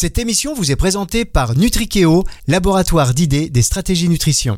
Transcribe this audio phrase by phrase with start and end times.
[0.00, 4.56] Cette émission vous est présentée par Nutrikeo, laboratoire d'idées des stratégies nutrition.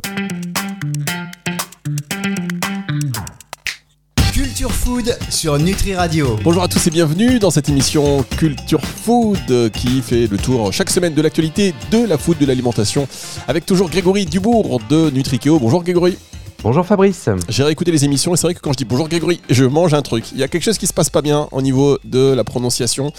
[4.33, 6.39] Culture Food sur Nutri Radio.
[6.45, 10.91] Bonjour à tous et bienvenue dans cette émission Culture Food qui fait le tour chaque
[10.91, 13.09] semaine de l'actualité de la food, de l'alimentation
[13.49, 15.59] avec toujours Grégory Dubourg de Nutrikeo.
[15.59, 16.19] Bonjour Grégory.
[16.65, 17.29] Bonjour Fabrice.
[17.49, 19.95] J'ai réécouté les émissions et c'est vrai que quand je dis bonjour Grégory, je mange
[19.95, 20.31] un truc.
[20.31, 23.13] Il y a quelque chose qui se passe pas bien au niveau de la prononciation.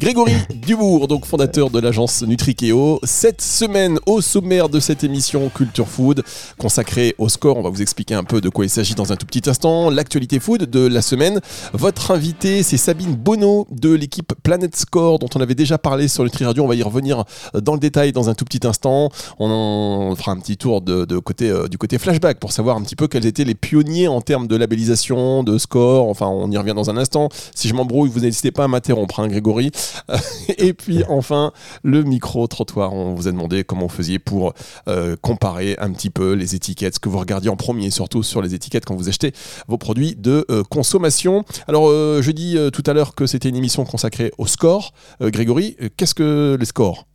[0.00, 2.98] Grégory Dubourg, donc fondateur de l'agence Nutrikeo.
[3.04, 6.24] Cette semaine, au sommaire de cette émission Culture Food,
[6.58, 9.16] consacrée au score, on va vous expliquer un peu de quoi il s'agit dans un
[9.16, 9.88] tout petit instant.
[9.90, 11.40] L'actualité food de la semaine.
[11.72, 16.24] Votre invité, c'est Sabine Bonneau de l'équipe Planet Score, dont on avait déjà parlé sur
[16.24, 16.64] Nutri Radio.
[16.64, 17.22] On va y revenir
[17.54, 19.10] dans le détail dans un tout petit instant.
[19.38, 22.96] On fera un petit tour de, côté, euh, du côté flashback pour savoir un petit
[22.96, 26.08] peu quels étaient les pionniers en termes de labellisation, de score.
[26.08, 27.28] Enfin, on y revient dans un instant.
[27.54, 29.70] Si je m'embrouille, vous n'hésitez pas à m'interrompre, hein, Grégory.
[30.58, 32.92] et puis enfin, le micro-trottoir.
[32.94, 34.54] On vous a demandé comment vous faisiez pour
[34.88, 38.40] euh, comparer un petit peu les étiquettes, ce que vous regardiez en premier, surtout sur
[38.42, 39.32] les étiquettes quand vous achetez
[39.68, 41.44] vos produits de euh, consommation.
[41.68, 44.92] Alors, euh, je dis tout à l'heure que c'était une émission consacrée au score.
[45.20, 47.09] Grégory, qu'est-ce que les scores?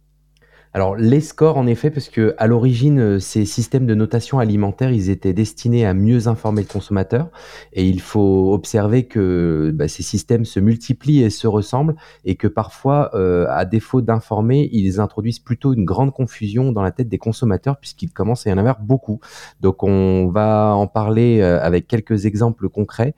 [0.75, 4.91] Alors les scores en effet, parce que à l'origine, euh, ces systèmes de notation alimentaire,
[4.91, 7.29] ils étaient destinés à mieux informer le consommateur,
[7.71, 11.95] et il faut observer que bah, ces systèmes se multiplient et se ressemblent,
[12.25, 16.91] et que parfois, euh, à défaut d'informer, ils introduisent plutôt une grande confusion dans la
[16.91, 19.21] tête des consommateurs, puisqu'il commence à y en avoir beaucoup.
[19.61, 23.15] Donc on va en parler euh, avec quelques exemples concrets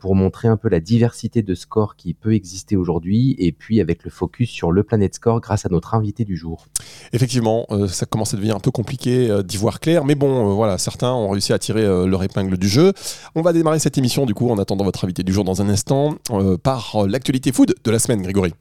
[0.00, 4.04] pour montrer un peu la diversité de scores qui peut exister aujourd'hui, et puis avec
[4.04, 6.66] le focus sur le Planet Score grâce à notre invité du jour.
[7.12, 10.50] Effectivement, euh, ça commence à devenir un peu compliqué euh, d'y voir clair, mais bon,
[10.50, 12.92] euh, voilà, certains ont réussi à tirer leur épingle du jeu.
[13.34, 15.68] On va démarrer cette émission, du coup, en attendant votre invité du jour dans un
[15.68, 16.16] instant,
[16.62, 18.52] par l'actualité food de la semaine, Grégory.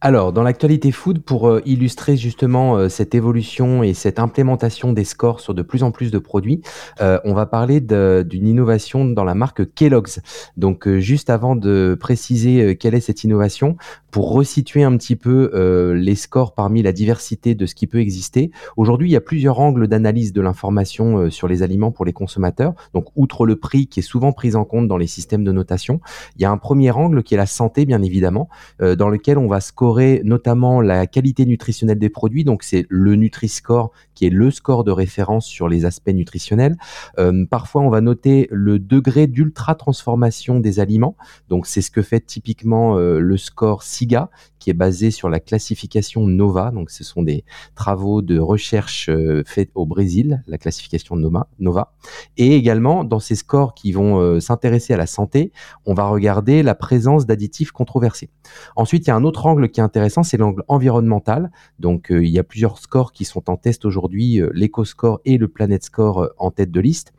[0.00, 5.02] Alors, dans l'actualité food, pour euh, illustrer justement euh, cette évolution et cette implémentation des
[5.02, 6.62] scores sur de plus en plus de produits,
[7.00, 10.20] euh, on va parler d'une innovation dans la marque Kellogg's.
[10.56, 13.76] Donc, juste avant de préciser quelle est cette innovation,
[14.12, 15.50] pour resituer un petit peu
[15.94, 19.58] les scores parmi la diversité de ce qui peut exister, aujourd'hui, il y a plusieurs
[19.60, 22.74] angles d'analyse de l'information sur les aliments pour les consommateurs.
[22.94, 26.00] Donc, outre le prix qui est souvent pris en compte dans les systèmes de notation,
[26.36, 28.48] il y a un premier angle qui est la santé, bien évidemment,
[28.80, 29.87] dans lequel on va scorer
[30.24, 32.44] notamment la qualité nutritionnelle des produits.
[32.44, 36.76] Donc, c'est le Nutri-Score qui est le score de référence sur les aspects nutritionnels.
[37.20, 41.16] Euh, parfois, on va noter le degré d'ultra-transformation des aliments.
[41.48, 44.28] Donc, c'est ce que fait typiquement euh, le score SIGA,
[44.58, 46.72] qui est basé sur la classification NOVA.
[46.72, 47.44] Donc, ce sont des
[47.76, 51.46] travaux de recherche euh, faits au Brésil, la classification NOVA.
[51.60, 51.94] Nova.
[52.36, 55.52] Et également, dans ces scores qui vont s'intéresser à la santé,
[55.86, 58.30] on va regarder la présence d'additifs controversés.
[58.74, 61.50] Ensuite, il y a un autre angle qui intéressant, c'est l'angle environnemental.
[61.78, 65.38] Donc, euh, il y a plusieurs scores qui sont en test aujourd'hui, euh, l'EcoScore et
[65.38, 67.12] le Planet Score euh, en tête de liste.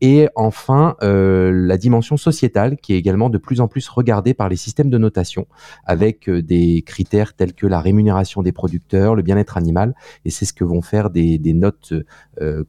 [0.00, 4.56] Et enfin, la dimension sociétale qui est également de plus en plus regardée par les
[4.56, 5.46] systèmes de notation
[5.84, 9.94] avec des critères tels que la rémunération des producteurs, le bien-être animal.
[10.24, 11.94] Et c'est ce que vont faire des, notes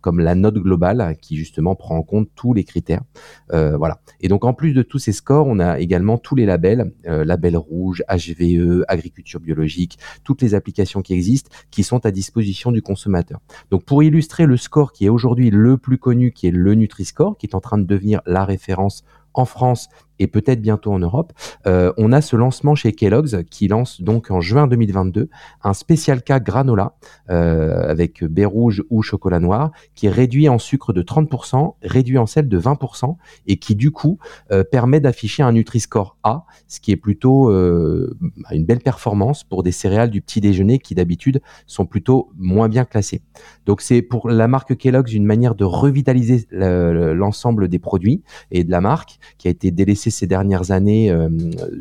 [0.01, 3.01] comme la note globale qui justement prend en compte tous les critères.
[3.49, 3.99] voilà.
[4.21, 7.57] Et donc, en plus de tous ces scores, on a également tous les labels, label
[7.57, 13.39] rouge, HVE, agriculture biologique, toutes les applications qui existent, qui sont à disposition du consommateur.
[13.71, 17.37] Donc pour illustrer le score qui est aujourd'hui le plus connu, qui est le Nutri-Score,
[17.37, 19.89] qui est en train de devenir la référence en France
[20.19, 21.33] et peut-être bientôt en Europe,
[21.67, 25.29] euh, on a ce lancement chez Kellogg's qui lance donc en juin 2022
[25.63, 26.95] un spécial cas granola
[27.29, 32.17] euh, avec baie rouge ou chocolat noir qui est réduit en sucre de 30%, réduit
[32.17, 33.15] en sel de 20%
[33.47, 34.19] et qui du coup
[34.51, 39.71] euh, permet d'afficher un Nutri-Score A, ce qui est plutôt une belle performance pour des
[39.71, 43.21] céréales du petit déjeuner qui d'habitude sont plutôt moins bien classées.
[43.65, 48.71] Donc c'est pour la marque Kellogg's une manière de revitaliser l'ensemble des produits et de
[48.71, 51.29] la marque qui a été délaissée ces dernières années euh,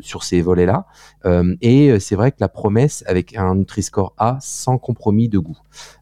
[0.01, 0.85] sur ces volets-là.
[1.25, 5.39] Euh, et euh, c'est vrai que la promesse avec un Nutri-Score A sans compromis de
[5.39, 5.57] goût.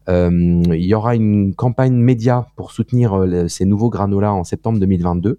[0.08, 5.38] il y aura une campagne média pour soutenir ces nouveaux granolas en septembre 2022.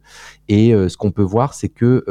[0.56, 2.04] Et ce qu'on peut voir, c'est que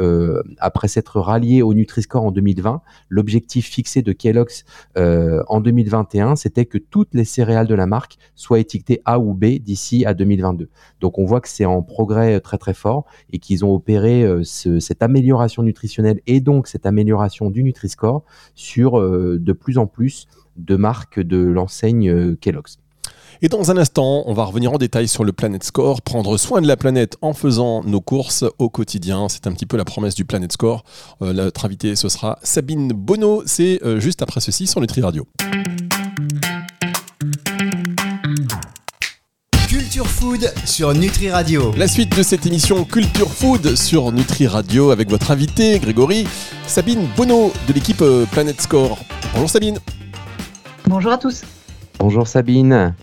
[0.57, 4.65] après s'être rallié au Nutri-Score en 2020, l'objectif fixé de Kellogg's
[4.97, 9.59] en 2021, c'était que toutes les céréales de la marque soient étiquetées A ou B
[9.61, 10.67] d'ici à 2022.
[10.99, 14.79] Donc on voit que c'est en progrès très très fort et qu'ils ont opéré ce,
[14.79, 18.23] cette amélioration nutritionnelle et donc cette amélioration du Nutri-Score
[18.55, 22.77] sur euh, de plus en plus de marques de l'enseigne euh, Kellogg's.
[23.41, 26.61] Et dans un instant, on va revenir en détail sur le Planet Score, prendre soin
[26.61, 29.27] de la planète en faisant nos courses au quotidien.
[29.27, 30.85] C'est un petit peu la promesse du Planet Score.
[31.21, 33.43] Euh, notre invité, ce sera Sabine Bonneau.
[33.45, 35.27] C'est euh, juste après ceci sur Nutri Radio.
[39.67, 41.73] Culture Food sur Nutri Radio.
[41.75, 46.25] La suite de cette émission Culture Food sur Nutri Radio avec votre invité Grégory,
[46.65, 48.97] Sabine Bonneau de l'équipe euh, Planet Score.
[49.33, 49.79] Bonjour Sabine.
[50.87, 51.41] Bonjour à tous.
[51.99, 52.93] Bonjour Sabine.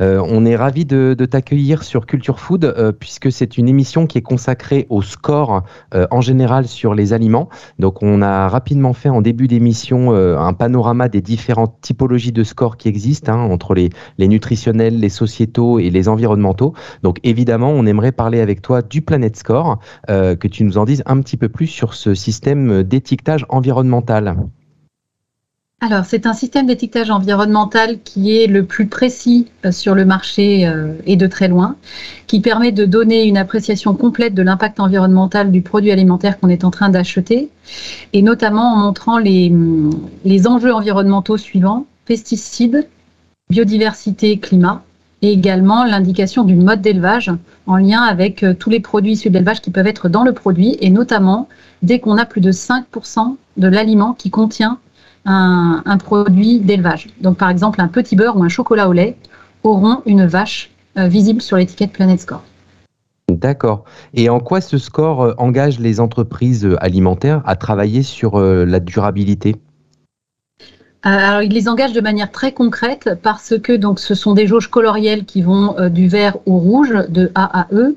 [0.00, 4.18] Euh, on est ravi de, t'accueillir sur Culture Food euh, puisque c'est une émission qui
[4.18, 5.62] est consacrée au score
[5.94, 7.48] euh, en général sur les aliments.
[7.78, 12.76] Donc on a rapidement fait en début d'émission un panorama des différentes typologies de scores
[12.76, 16.74] qui existent hein, entre les, les, nutritionnels, les sociétaux et les environnementaux.
[17.02, 19.78] Donc évidemment on aimerait parler avec toi du Planet Score,
[20.08, 24.36] que tu nous en dises un petit peu plus sur ce système d'étiquetage environnemental.
[25.82, 30.66] Alors, c'est un système d'étiquetage environnemental qui est le plus précis euh, sur le marché
[30.66, 31.76] euh, et de très loin,
[32.26, 36.64] qui permet de donner une appréciation complète de l'impact environnemental du produit alimentaire qu'on est
[36.64, 37.50] en train d'acheter,
[38.14, 39.52] et notamment en montrant les,
[40.24, 42.88] les enjeux environnementaux suivants, pesticides,
[43.50, 44.82] biodiversité, climat,
[45.20, 47.30] et également l'indication du mode d'élevage
[47.66, 50.32] en lien avec euh, tous les produits issus de l'élevage qui peuvent être dans le
[50.32, 51.50] produit, et notamment
[51.82, 54.78] dès qu'on a plus de 5% de l'aliment qui contient
[55.26, 57.08] un, produit d'élevage.
[57.20, 59.16] Donc par exemple un petit beurre ou un chocolat au lait
[59.62, 62.42] auront une vache euh, visible sur l'étiquette Planet Score.
[63.30, 63.84] D'accord.
[64.14, 68.80] Et en quoi ce score euh, engage les entreprises euh, alimentaires à travailler sur la
[68.80, 69.56] durabilité?
[71.08, 74.68] Alors, il les engage de manière très concrète parce que donc ce sont des jauges
[74.68, 77.96] colorielles qui vont euh, du vert au rouge, de A à E.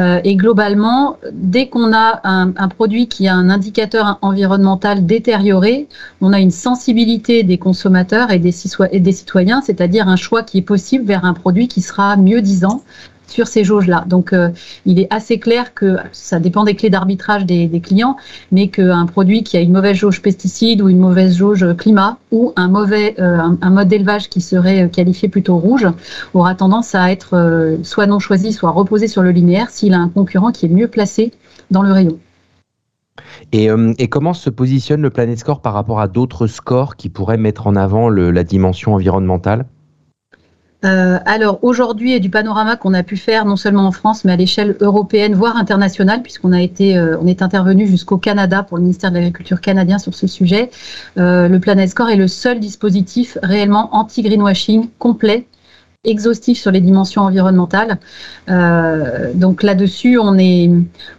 [0.00, 5.86] Euh, et globalement, dès qu'on a un, produit qui a un indicateur environnemental détérioré,
[6.22, 11.04] on a une sensibilité des consommateurs et des citoyens, c'est-à-dire un choix qui est possible
[11.04, 12.82] vers un produit qui sera mieux disant,
[13.26, 14.04] sur ces jauges-là.
[14.06, 14.50] Donc, euh,
[14.84, 18.16] il est assez clair que ça dépend des clés d'arbitrage des, clients,
[18.52, 22.52] mais qu'un produit qui a une mauvaise jauge pesticide ou une mauvaise jauge climat ou
[22.56, 25.86] un mauvais euh, un, mode d'élevage qui serait qualifié plutôt rouge
[26.32, 29.98] aura tendance à être euh, soit non choisi, soit reposé sur le linéaire s'il a
[29.98, 31.32] un concurrent qui est mieux placé
[31.70, 32.18] dans le rayon.
[33.52, 33.68] Et,
[33.98, 37.66] et, comment se positionne le Planet Score par rapport à d'autres scores qui pourraient mettre
[37.66, 39.66] en avant la dimension environnementale?
[40.84, 44.32] Euh, alors aujourd'hui, et du panorama qu'on a pu faire non seulement en France, mais
[44.32, 48.76] à l'échelle européenne, voire internationale, puisqu'on a été, euh, on est intervenu jusqu'au Canada pour
[48.76, 50.70] le ministère de l'Agriculture canadien sur ce sujet.
[51.18, 55.46] Euh, le Planet Score est le seul dispositif réellement anti-greenwashing complet
[56.04, 57.98] exhaustif sur les dimensions environnementales.
[58.46, 60.70] donc là-dessus, on est,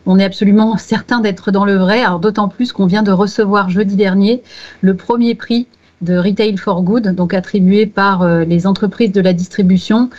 [0.05, 2.03] on est absolument certain d'être dans le vrai.
[2.03, 4.43] Alors d'autant plus qu'on vient de recevoir jeudi dernier
[4.79, 5.67] le premier prix
[6.01, 10.09] de Retail for Good, donc attribué par euh, les entreprises de la distribution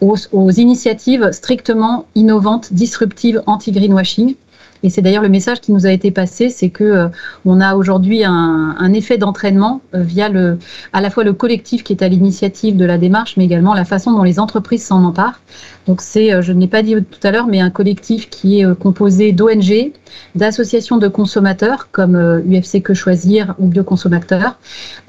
[0.00, 4.34] aux, aux initiatives strictement innovantes, disruptives, anti-greenwashing.
[4.82, 7.08] Et c'est d'ailleurs le message qui nous a été passé, c'est que euh,
[7.44, 10.58] on a aujourd'hui un, effet d'entraînement euh, via le,
[10.92, 13.84] à la fois le collectif qui est à l'initiative de la démarche, mais également la
[13.84, 15.40] façon dont les entreprises s'en emparent.
[15.86, 18.60] Donc c'est, euh, je ne l'ai pas dit tout à l'heure, mais un collectif qui
[18.60, 19.92] est composé d'ONG,
[20.34, 22.16] d'associations de consommateurs comme
[22.46, 24.58] UFC Que Choisir ou Bioconsommateurs,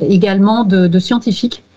[0.01, 1.68] également de, scientifiques euh,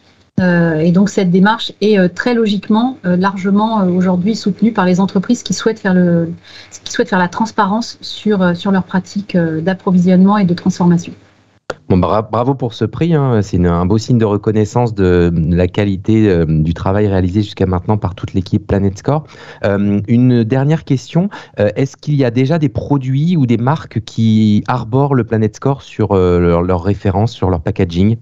[0.80, 5.42] et donc cette démarche est euh, très logiquement euh, largement aujourd'hui soutenue par les entreprises
[5.42, 11.12] qui souhaitent faire, la transparence sur, sur leurs pratiques d'approvisionnement et de transformation.
[11.88, 13.40] Bravo pour ce prix, hein.
[13.42, 18.14] c'est un beau signe de reconnaissance de la qualité du travail réalisé jusqu'à maintenant par
[18.14, 19.24] toute l'équipe Planet Score.
[19.62, 25.14] une dernière question, est-ce qu'il y a déjà des produits ou des marques qui arborent
[25.14, 28.16] le Planet Score sur leurs leur références, sur leur packaging?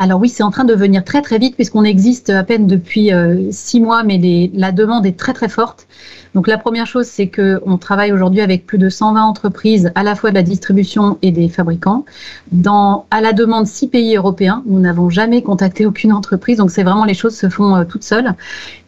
[0.00, 3.12] Alors oui, c'est en train de venir très très vite puisqu'on existe à peine depuis
[3.12, 5.86] euh, six mois, mais la demande est très très forte.
[6.34, 10.02] Donc la première chose, c'est que on travaille aujourd'hui avec plus de 120 entreprises, à
[10.02, 12.06] la fois de la distribution et des fabricants,
[12.50, 14.62] dans à la demande six pays européens.
[14.64, 18.04] Nous n'avons jamais contacté aucune entreprise, donc c'est vraiment les choses se font euh, toutes
[18.04, 18.32] seules.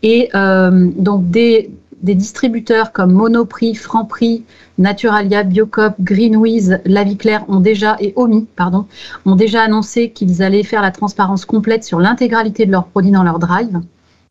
[0.02, 1.70] Et euh, donc des
[2.02, 4.44] des distributeurs comme Monoprix, Franprix,
[4.78, 8.86] Naturalia, Biocop, Greenwiz, La Claire ont déjà et Omi, pardon,
[9.26, 13.22] ont déjà annoncé qu'ils allaient faire la transparence complète sur l'intégralité de leurs produits dans
[13.22, 13.80] leur drive.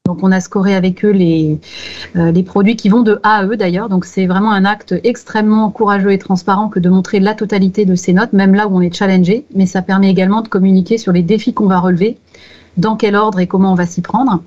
[0.05, 1.59] Donc on a scoré avec eux les,
[2.15, 3.87] euh, les produits qui vont de A à E d'ailleurs.
[3.87, 7.93] Donc c'est vraiment un acte extrêmement courageux et transparent que de montrer la totalité de
[7.93, 9.45] ces notes, même là où on est challengé.
[9.53, 12.17] Mais ça permet également de communiquer sur les défis qu'on va relever
[12.77, 14.41] dans quel ordre et comment on va s'y prendre.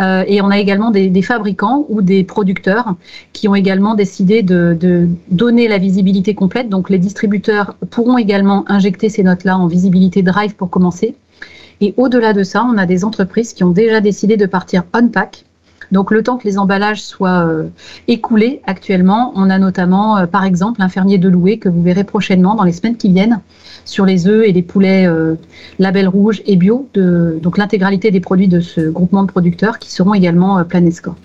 [0.00, 2.94] Euh, et on a également des, fabricants ou des producteurs
[3.32, 6.68] qui ont également décidé de, donner la visibilité complète.
[6.68, 11.14] Donc les distributeurs pourront également injecter ces notes-là en visibilité drive pour commencer.
[11.80, 15.44] Et au-delà de ça, on a des entreprises qui ont déjà décidé de partir on-pack
[15.92, 17.48] Donc le temps que les emballages soient
[18.08, 22.54] écoulés actuellement, on a notamment par exemple un fermier de louer que vous verrez prochainement
[22.54, 23.40] dans les semaines qui viennent
[23.84, 25.08] sur les œufs et les poulets
[25.78, 29.90] label rouge et bio, de, donc l'intégralité des produits de ce groupement de producteurs qui
[29.92, 31.16] seront également Planet Score.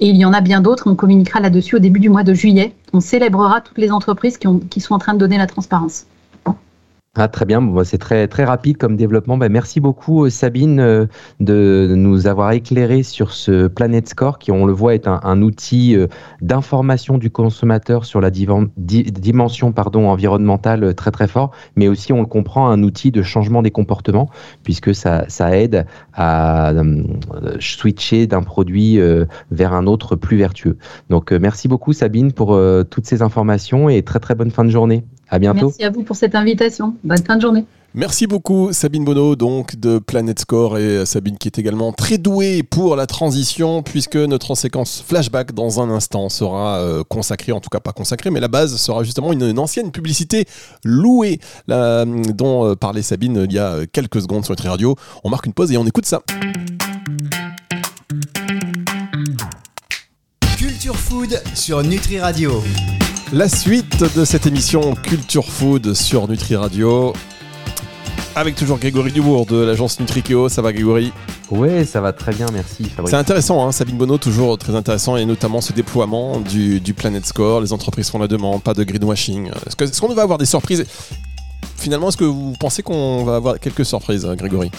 [0.00, 0.90] Et il y en a bien d'autres.
[0.90, 2.72] On communiquera là-dessus au début du mois de juillet.
[2.92, 6.06] On célébrera toutes les entreprises qui sont en train de donner la transparence.
[7.18, 9.38] Ah, très bien, bon, c'est très, très rapide comme développement.
[9.38, 11.06] Ben, merci beaucoup euh, Sabine euh,
[11.40, 15.96] de nous avoir éclairé sur ce Planet Score qui, on le voit, est un, outil
[15.96, 16.08] euh,
[16.42, 22.68] d'information du consommateur sur la dimension environnementale très très fort, mais aussi, on le comprend,
[22.68, 24.28] un outil de changement des comportements
[24.62, 26.74] puisque ça, ça aide à
[27.60, 28.98] switcher d'un produit
[29.50, 30.76] vers un autre plus vertueux.
[31.08, 32.58] Donc merci beaucoup Sabine pour
[32.90, 35.04] toutes ces informations et très très bonne fin de journée.
[35.28, 35.66] À bientôt.
[35.66, 36.94] Merci à vous pour cette invitation.
[37.02, 37.64] Bonne fin de journée.
[37.98, 42.62] Merci beaucoup Sabine Bonneau donc de Planet Score et Sabine qui est également très douée
[42.62, 47.70] pour la transition puisque notre séquence flashback dans un instant sera euh, consacrée, en tout
[47.70, 50.44] cas pas consacrée, mais la base sera justement une, ancienne publicité
[50.84, 54.94] louée dont euh, parlait Sabine il y a quelques secondes sur Nutri Radio.
[55.24, 56.20] On marque une pause et on écoute ça.
[60.58, 62.62] Culture Food sur Nutri Radio.
[63.32, 67.12] La suite de cette émission Culture Food sur Nutri Radio.
[68.36, 70.48] Avec toujours Grégory Dubourg de l'agence Nutrikeo.
[70.48, 71.12] Ça va Grégory?
[71.50, 72.88] Ouais, ça va très bien, merci.
[73.04, 77.60] C'est intéressant, hein, Sabine Bonneau, toujours très intéressant, et notamment ce déploiement du, Planet Score.
[77.60, 79.50] Les entreprises font la demande, pas de greenwashing.
[79.66, 80.84] Est-ce qu'on va avoir des surprises?
[81.76, 84.70] Finalement, est-ce que vous pensez qu'on va avoir quelques surprises, Grégory?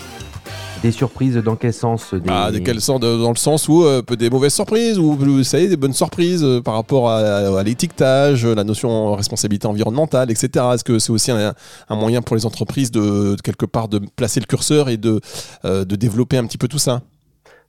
[0.81, 2.29] Des surprises dans quel sens des...
[2.29, 5.93] Ah, sens Dans le sens où euh, des mauvaises surprises ou vous savez des bonnes
[5.93, 10.65] surprises euh, par rapport à, l'étiquetage, la notion responsabilité environnementale, etc.
[10.73, 11.53] Est-ce que c'est aussi un,
[11.89, 14.99] moyen pour les entreprises de, quelque part de placer le curseur et
[15.65, 17.01] euh, de développer un petit peu tout ça?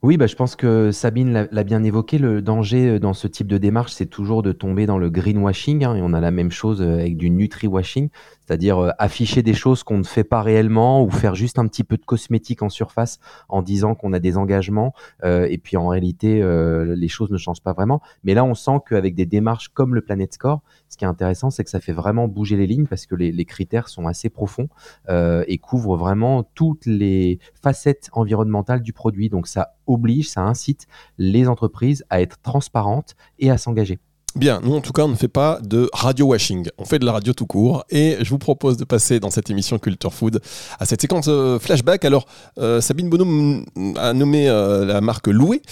[0.03, 2.19] Oui, bah, je pense que Sabine l'a bien évoqué.
[2.19, 5.85] Le danger dans ce type de démarche, c'est toujours de tomber dans le greenwashing.
[5.85, 8.09] Hein, et on a la même chose avec du nutri-washing
[8.49, 11.85] c'est-à-dire euh, afficher des choses qu'on ne fait pas réellement ou faire juste un petit
[11.85, 13.19] peu de cosmétique en surface
[13.51, 17.37] en disant qu'on a des engagements euh, et puis en réalité euh, les choses ne
[17.37, 18.01] changent pas vraiment.
[18.25, 21.51] Mais là on sent qu'avec des démarches comme le Planet Score, ce qui est intéressant
[21.51, 24.69] c'est que ça fait vraiment bouger les lignes parce que les, critères sont assez profonds
[25.09, 29.29] et couvrent vraiment toutes les facettes environnementales du produit.
[29.29, 33.99] Donc ça oblige, ça incite les entreprises à être transparentes et à s'engager.
[34.37, 37.07] Bien, nous en tout cas, on ne fait pas de radio washing, on fait de
[37.07, 37.85] la radio tout court.
[37.91, 40.41] Et je vous propose de passer dans cette émission Culture Food
[40.79, 42.05] à cette séquence euh, flashback.
[42.05, 42.27] Alors,
[42.59, 43.65] euh, Sabine Bonhomme
[43.97, 45.63] a nommé euh, la marque Loué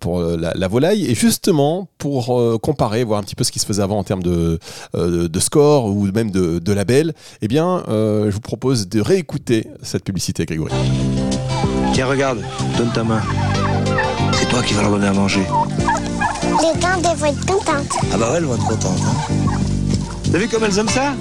[0.00, 1.06] pour la, volaille.
[1.06, 4.22] Et justement, pour comparer, voir un petit peu ce qui se faisait avant en termes
[4.22, 4.58] de,
[5.38, 10.46] score ou même de, de label, eh bien, je vous propose de réécouter cette publicité,
[10.46, 10.72] Grégory.
[11.92, 12.42] Tiens, regarde,
[12.76, 13.22] donne ta main.
[14.32, 15.46] C'est toi qui vas leur donner à manger.
[16.60, 17.96] Les dindes, elles vont être contentes.
[18.12, 19.00] Ah bah ouais, elles vont être contentes.
[19.04, 19.34] Hein.
[20.30, 21.14] T'as vu comme elles aiment ça?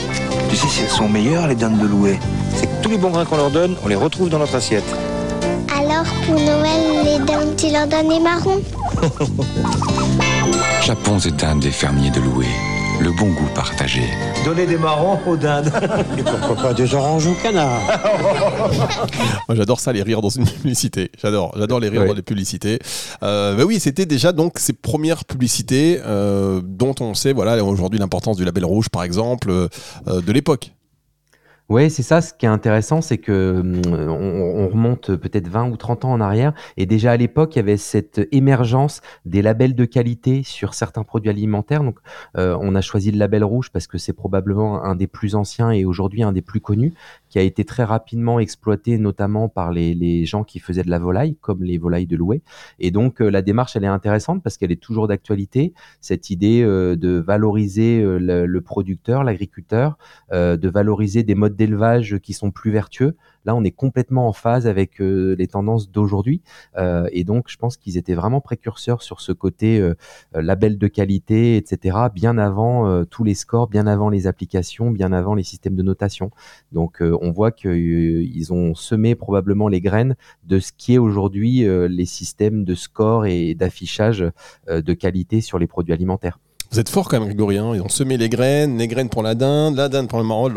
[0.50, 2.20] Tu sais si elles sont meilleures, les dindes de louer.
[2.56, 4.84] C'est que tous les bons grains qu'on leur donne, on les retrouve dans notre assiette.
[5.76, 8.62] Alors, pour Noël, les dindes, tu leur donnes les marrons?
[10.84, 12.48] Japon éteint des fermiers de louer
[13.00, 14.02] le bon goût partagé.
[14.44, 15.72] Donner des marrons aux dindes.
[16.18, 17.80] Et pourquoi pas des oranges aux canards
[19.48, 21.12] Moi j'adore ça, les rires dans une publicité.
[21.22, 22.80] J'adore, j'adore les rires dans les publicités.
[23.24, 28.00] Euh, bah oui, c'était déjà donc ces premières publicités euh, dont on sait voilà aujourd'hui
[28.00, 29.68] l'importance du label rouge par exemple euh,
[30.08, 30.72] de l'époque.
[31.70, 32.22] Oui, c'est ça.
[32.22, 36.22] Ce qui est intéressant, c'est que hum, on, remonte peut-être 20 ou 30 ans en
[36.22, 40.74] arrière, et déjà à l'époque, il y avait cette émergence des labels de qualité sur
[40.74, 41.84] certains produits alimentaires.
[41.84, 42.00] Donc,
[42.38, 45.72] euh, on a choisi le label rouge parce que c'est probablement un des plus anciens
[45.72, 46.94] et aujourd'hui un des plus connus,
[47.28, 51.36] qui a été très rapidement exploité, notamment par les, gens qui faisaient de la volaille,
[51.42, 52.44] comme les volailles de louer.
[52.80, 55.74] Et donc, euh, la démarche, elle est intéressante parce qu'elle est toujours d'actualité.
[56.00, 59.98] Cette idée euh, de valoriser le, le producteur, l'agriculteur,
[60.32, 63.16] de valoriser des modes d'élevage qui sont plus vertueux.
[63.48, 66.42] Là, on est complètement en phase avec euh, les tendances d'aujourd'hui.
[66.76, 69.96] Euh, et donc, je pense qu'ils étaient vraiment précurseurs sur ce côté euh,
[70.34, 75.34] label de qualité, etc., bien avant tous les scores, bien avant les applications, bien avant
[75.34, 76.32] les systèmes de notation.
[76.72, 82.06] Donc, on voit qu'ils ont semé probablement les graines de ce qui est aujourd'hui les
[82.06, 84.26] systèmes de score et d'affichage
[84.68, 86.40] de qualité sur les produits alimentaires.
[86.72, 87.56] Vous êtes fort quand même, Grégory.
[87.56, 90.52] Ils ont semé les graines, les graines pour la dinde, la dinde pour le marron.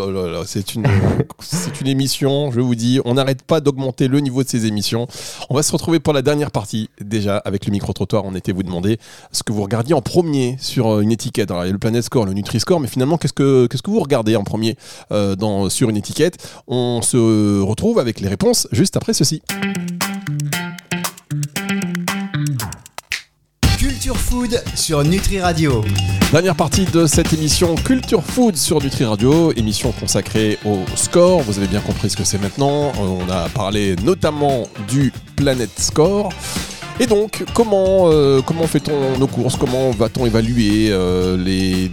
[0.44, 0.86] c'est une,
[1.38, 3.00] c'est une émission, je vous dis.
[3.04, 5.06] On n'arrête pas d'augmenter le niveau de ces émissions.
[5.48, 6.90] On va se retrouver pour la dernière partie.
[7.00, 8.98] Déjà, avec le micro-trottoir, on était vous demander
[9.32, 11.50] ce que vous regardiez en premier sur euh, une étiquette.
[11.50, 14.36] Alors, il y a le Planet Score, le Nutri-Score, mais finalement, qu'est-ce que, vous regardez
[14.36, 14.76] en premier
[15.12, 16.36] euh, sur une étiquette?
[16.66, 19.42] On se retrouve avec les réponses juste après ceci.
[24.08, 25.84] Food sur Nutri Radio.
[26.32, 31.42] Dernière partie de cette émission Culture Food sur Nutri Radio, émission consacrée au score.
[31.42, 32.92] Vous avez bien compris ce que c'est maintenant.
[32.98, 36.30] On a parlé notamment du Planet Score.
[36.98, 39.56] Et donc, comment, euh, comment fait-on nos courses?
[39.56, 41.90] Comment va-t-on évaluer euh, les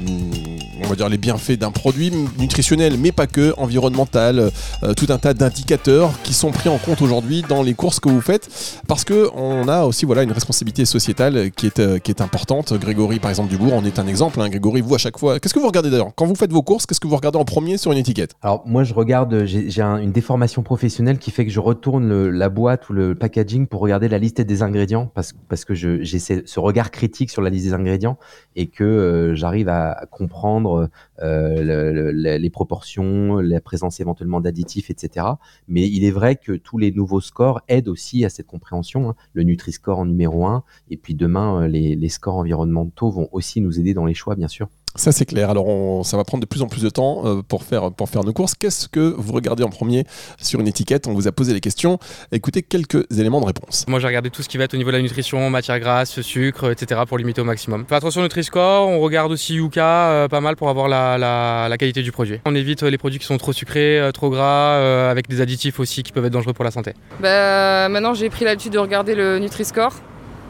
[0.88, 4.51] on va dire les bienfaits d'un produit nutritionnel, mais pas que, environnemental,
[4.84, 8.08] euh, tout un tas d'indicateurs qui sont pris en compte aujourd'hui dans les courses que
[8.08, 8.50] vous faites,
[8.88, 12.74] parce que on a aussi voilà une responsabilité sociétale qui est euh, qui est importante.
[12.74, 14.39] Grégory, par exemple, Dubourg, en est un exemple.
[14.39, 14.48] Hein.
[14.48, 16.12] Grégory, vous à chaque fois, qu'est-ce que vous regardez d'ailleurs?
[16.15, 18.36] Quand vous faites vos courses Qu'est-ce que vous regardez en premier sur une étiquette?
[18.41, 22.89] Alors moi, je regarde, j'ai une déformation professionnelle qui fait que je retourne la boîte
[22.89, 26.91] ou le packaging pour regarder la liste des ingrédients, parce parce que j'ai ce regard
[26.91, 28.17] critique sur la liste des ingrédients
[28.56, 30.76] et que euh, j'arrive à comprendre
[31.22, 35.25] euh, les proportions, la présence éventuellement d'additifs, etc.
[35.67, 39.10] Mais il est vrai que tous les nouveaux scores aident aussi à cette compréhension.
[39.10, 39.15] Hein.
[39.34, 43.79] Le Nutri-Score en numéro 1, et puis demain, euh, les scores environnementaux vont aussi nous
[43.79, 44.69] aider dans les choix, bien sûr.
[44.98, 45.51] Ça c'est clair.
[45.51, 48.24] Alors ça va prendre de plus en plus de temps euh, pour, faire, pour faire
[48.24, 48.56] nos courses.
[48.56, 50.06] Qu'est-ce que vous regardez en premier
[50.42, 51.06] sur une étiquette?
[51.08, 52.00] On vous a posé les questions.
[52.32, 53.86] Écoutez quelques éléments de réponse.
[53.88, 56.20] Moi j'ai regardé tout ce qui va être au niveau de la nutrition, matière grasse,
[56.22, 57.01] sucre, etc.
[57.08, 57.86] pour limiter au maximum.
[57.88, 61.77] Fait attention au Nutri-Score, on regarde aussi Yuka euh, pas mal pour avoir la, la,
[61.77, 62.39] qualité du produit.
[62.46, 66.01] On évite les produits qui sont trop sucrés, euh, trop gras, avec des additifs aussi
[66.01, 66.94] qui peuvent être dangereux pour la santé.
[67.20, 69.94] Bah, maintenant j'ai pris l'habitude de regarder le Nutri-Score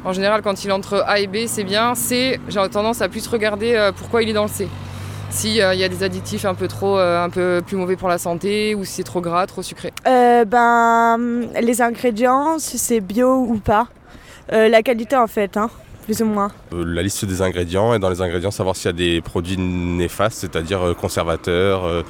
[0.07, 1.93] en général, quand il est entre A et B, c'est bien.
[1.93, 4.69] C, j'ai tendance à plus regarder euh, pourquoi il est dans le C.
[5.29, 8.07] S'il euh, y a des additifs un peu trop, euh, un peu plus mauvais pour
[8.07, 9.91] la santé, ou si c'est trop gras, trop sucré.
[10.05, 11.17] ben,
[11.61, 13.87] les ingrédients, si c'est bio ou pas.
[14.49, 15.69] la qualité en fait, hein,
[16.05, 16.51] plus ou moins.
[16.71, 20.39] la liste des ingrédients et dans les ingrédients savoir s'il y a des produits néfastes,
[20.39, 22.05] c'est-à-dire conservateurs,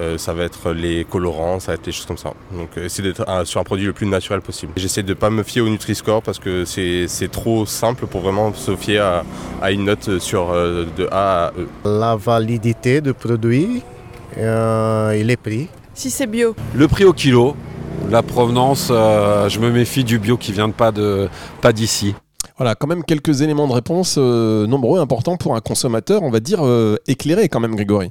[0.00, 2.32] euh, ça va être les colorants, ça va être les choses comme ça.
[2.52, 4.72] Donc euh, essayer d'être sur un produit le plus naturel possible.
[4.76, 8.52] J'essaie de ne pas me fier au Nutri-Score parce que c'est trop simple pour vraiment
[8.54, 9.22] se fier
[9.60, 11.68] à, une note sur euh, de A à E.
[11.84, 13.82] La validité du produit
[14.36, 15.68] et les prix.
[15.94, 16.54] Si c'est bio.
[16.74, 17.54] Le prix au kilo,
[18.10, 21.28] la provenance, je me méfie du bio qui vient de pas de
[21.60, 22.14] pas d'ici.
[22.56, 26.60] Voilà, quand même quelques éléments de réponse nombreux, importants pour un consommateur, on va dire
[27.06, 28.10] éclairé quand même, Grégory.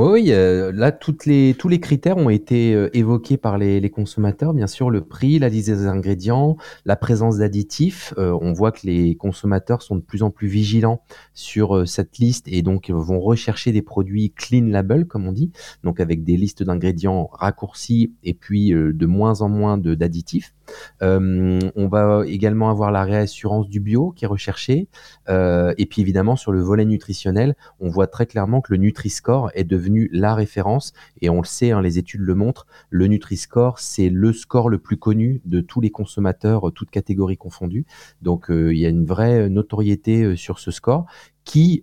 [0.00, 4.54] Oui, là, toutes les, tous les critères ont été euh, évoqués par les, les, consommateurs.
[4.54, 8.14] Bien sûr, le prix, la liste des ingrédients, la présence d'additifs.
[8.16, 11.02] Euh, on voit que les consommateurs sont de plus en plus vigilants
[11.34, 15.50] sur euh, cette liste et donc vont rechercher des produits clean label, comme on dit,
[15.82, 20.54] donc avec des listes d'ingrédients raccourcis et puis de moins en moins d'additifs.
[21.00, 24.88] On va également avoir la réassurance du bio qui est recherchée.
[25.28, 29.64] et puis évidemment, sur le volet nutritionnel, on voit très clairement que le Nutri-Score est
[29.64, 30.92] devenu la référence.
[31.20, 34.78] Et on le sait, hein, les études le montrent, le Nutri-Score, c'est le score le
[34.78, 37.86] plus connu de tous les consommateurs, euh, toutes catégories confondues.
[38.22, 41.06] Donc euh, il y a une vraie notoriété euh, sur ce score
[41.44, 41.80] qui,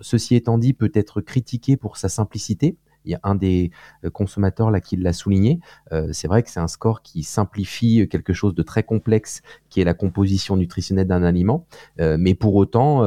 [0.00, 2.76] ceci étant dit, peut être critiqué pour sa simplicité.
[3.04, 3.70] Il y a un des
[4.04, 5.60] euh, consommateurs là qui l'a souligné.
[5.92, 9.80] Euh, c'est vrai que c'est un score qui simplifie quelque chose de très complexe qui
[9.80, 11.66] est la composition nutritionnelle d'un aliment.
[12.00, 13.04] Euh, mais pour autant,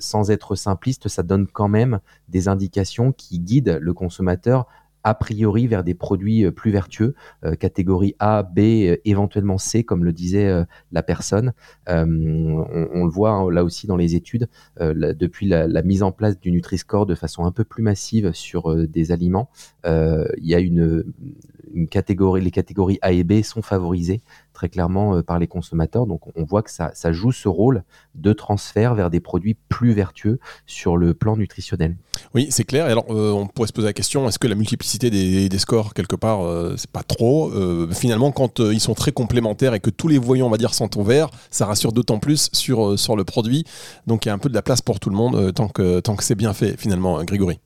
[0.00, 4.66] sans être simpliste, ça donne quand même des indications qui guident le consommateur
[5.04, 7.14] a priori vers des produits euh, plus vertueux,
[7.44, 11.52] euh, catégorie A, B, euh, éventuellement C, comme le disait la personne.
[11.86, 14.48] On, le voit hein, là aussi dans les études,
[14.80, 19.12] depuis la, mise en place du Nutri-Score de façon un peu plus massive sur des
[19.12, 19.50] aliments,
[19.84, 21.04] il y a une,
[21.74, 24.22] une catégorie, les catégories A et B sont favorisées
[24.54, 26.06] très clairement euh, par les consommateurs.
[26.06, 30.38] Donc on voit que ça, joue ce rôle de transfert vers des produits plus vertueux
[30.66, 31.96] sur le plan nutritionnel.
[32.34, 32.86] Oui, c'est clair.
[32.86, 36.16] alors euh, on pourrait se poser la question est-ce que la multiplicité des, scores quelque
[36.16, 37.50] part euh, c'est pas trop
[37.90, 40.98] Finalement, quand ils sont très complémentaires et que tous les voyants, on va dire, sont
[40.98, 43.64] au vert, ça rassure d'autant plus sur sur le produit.
[44.06, 46.00] Donc il y a un peu de la place pour tout le monde tant que
[46.00, 47.58] tant que c'est bien fait finalement, Grégory.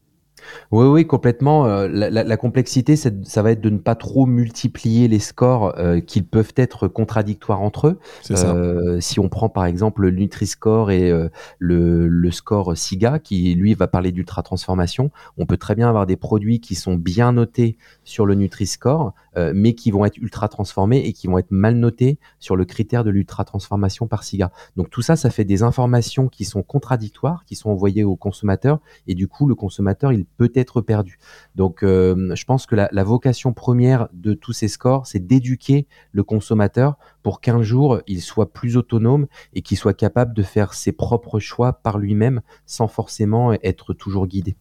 [0.70, 1.66] Oui, oui, complètement.
[1.66, 6.22] Euh, la, complexité, ça va être de ne pas trop multiplier les scores euh, qui
[6.22, 7.98] peuvent être contradictoires entre eux.
[8.30, 11.12] Euh, si on prend par exemple le Nutri-Score et
[11.58, 16.16] le, score SIGA, qui lui va parler d'ultra transformation, on peut très bien avoir des
[16.16, 19.14] produits qui sont bien notés sur le Nutri-Score,
[19.54, 23.04] mais qui vont être ultra transformés et qui vont être mal notés sur le critère
[23.04, 24.50] de l'ultra transformation par SIGA.
[24.76, 28.80] Donc tout ça, ça fait des informations qui sont contradictoires, qui sont envoyées au consommateur,
[29.06, 31.18] et du coup, le consommateur, il peut être perdu.
[31.54, 36.22] Donc, euh, je pense que la, vocation première de tous ces scores, c'est d'éduquer le
[36.22, 40.92] consommateur pour qu'un jour, il soit plus autonome et qu'il soit capable de faire ses
[40.92, 44.56] propres choix par lui-même sans forcément être toujours guidé.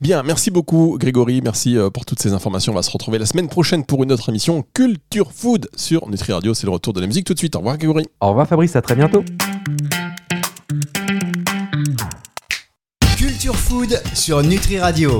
[0.00, 2.72] Bien, merci beaucoup Grégory, merci euh, pour toutes ces informations.
[2.72, 6.32] On va se retrouver la semaine prochaine pour une autre émission Culture Food sur Nutri
[6.32, 6.54] Radio.
[6.54, 7.56] C'est le retour de la musique tout de suite.
[7.56, 8.06] Au revoir Grégory.
[8.20, 9.24] Au revoir Fabrice, à très bientôt.
[13.16, 15.12] Culture Food sur Nutri Radio.